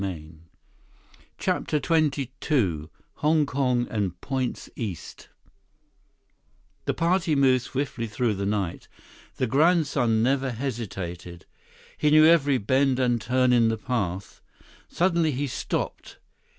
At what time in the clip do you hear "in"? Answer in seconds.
13.53-13.67